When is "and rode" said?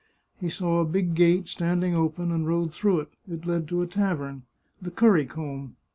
2.31-2.73